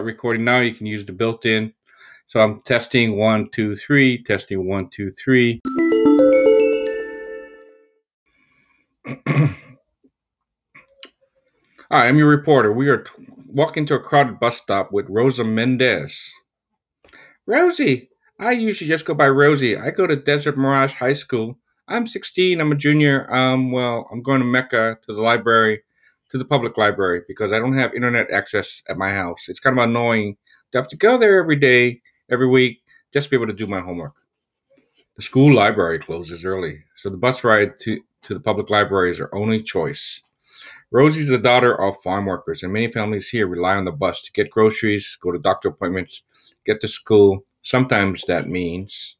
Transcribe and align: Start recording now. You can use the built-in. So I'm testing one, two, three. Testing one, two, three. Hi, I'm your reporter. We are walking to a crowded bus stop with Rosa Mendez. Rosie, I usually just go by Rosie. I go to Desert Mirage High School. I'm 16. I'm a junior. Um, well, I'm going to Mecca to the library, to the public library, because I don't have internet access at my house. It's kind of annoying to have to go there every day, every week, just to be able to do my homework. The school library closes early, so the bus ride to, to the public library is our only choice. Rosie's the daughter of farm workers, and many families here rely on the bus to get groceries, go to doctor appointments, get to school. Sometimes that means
Start 0.00 0.06
recording 0.06 0.44
now. 0.44 0.60
You 0.60 0.72
can 0.72 0.86
use 0.86 1.04
the 1.04 1.12
built-in. 1.12 1.74
So 2.26 2.40
I'm 2.40 2.62
testing 2.62 3.18
one, 3.18 3.50
two, 3.50 3.76
three. 3.76 4.22
Testing 4.22 4.66
one, 4.66 4.88
two, 4.88 5.10
three. 5.10 5.60
Hi, 9.28 9.54
I'm 11.90 12.16
your 12.16 12.28
reporter. 12.28 12.72
We 12.72 12.88
are 12.88 13.04
walking 13.46 13.84
to 13.88 13.94
a 13.94 14.00
crowded 14.00 14.40
bus 14.40 14.56
stop 14.56 14.90
with 14.90 15.04
Rosa 15.10 15.44
Mendez. 15.44 16.32
Rosie, 17.44 18.08
I 18.38 18.52
usually 18.52 18.88
just 18.88 19.04
go 19.04 19.12
by 19.12 19.28
Rosie. 19.28 19.76
I 19.76 19.90
go 19.90 20.06
to 20.06 20.16
Desert 20.16 20.56
Mirage 20.56 20.94
High 20.94 21.12
School. 21.12 21.58
I'm 21.88 22.06
16. 22.06 22.58
I'm 22.58 22.72
a 22.72 22.74
junior. 22.74 23.30
Um, 23.30 23.70
well, 23.70 24.08
I'm 24.10 24.22
going 24.22 24.40
to 24.40 24.46
Mecca 24.46 24.96
to 25.04 25.12
the 25.12 25.20
library, 25.20 25.82
to 26.30 26.38
the 26.38 26.44
public 26.44 26.78
library, 26.78 27.22
because 27.28 27.52
I 27.52 27.58
don't 27.58 27.76
have 27.76 27.94
internet 27.94 28.30
access 28.30 28.82
at 28.88 28.96
my 28.96 29.12
house. 29.12 29.46
It's 29.48 29.60
kind 29.60 29.78
of 29.78 29.84
annoying 29.84 30.36
to 30.72 30.78
have 30.78 30.88
to 30.88 30.96
go 30.96 31.18
there 31.18 31.40
every 31.40 31.56
day, 31.56 32.00
every 32.30 32.48
week, 32.48 32.82
just 33.12 33.26
to 33.26 33.30
be 33.30 33.36
able 33.36 33.48
to 33.48 33.52
do 33.52 33.66
my 33.66 33.80
homework. 33.80 34.14
The 35.16 35.22
school 35.22 35.54
library 35.54 35.98
closes 35.98 36.44
early, 36.44 36.84
so 36.94 37.10
the 37.10 37.16
bus 37.16 37.44
ride 37.44 37.78
to, 37.80 38.00
to 38.22 38.34
the 38.34 38.40
public 38.40 38.70
library 38.70 39.10
is 39.10 39.20
our 39.20 39.34
only 39.34 39.62
choice. 39.62 40.22
Rosie's 40.92 41.28
the 41.28 41.38
daughter 41.38 41.74
of 41.80 42.00
farm 42.00 42.26
workers, 42.26 42.62
and 42.62 42.72
many 42.72 42.90
families 42.90 43.28
here 43.28 43.46
rely 43.46 43.76
on 43.76 43.84
the 43.84 43.92
bus 43.92 44.22
to 44.22 44.32
get 44.32 44.50
groceries, 44.50 45.16
go 45.20 45.30
to 45.30 45.38
doctor 45.38 45.68
appointments, 45.68 46.24
get 46.64 46.80
to 46.80 46.88
school. 46.88 47.44
Sometimes 47.62 48.22
that 48.26 48.48
means 48.48 49.16